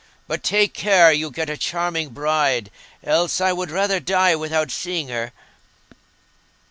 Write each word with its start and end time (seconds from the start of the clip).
But 0.27 0.41
take 0.41 0.73
care 0.73 1.11
you 1.11 1.29
get 1.29 1.47
a 1.47 1.55
charming 1.55 2.09
bride, 2.09 2.71
else 3.03 3.39
I 3.39 3.53
would 3.53 3.69
rather 3.69 3.99
die 3.99 4.33
without 4.33 4.71
seeing 4.71 5.09
her." 5.09 5.31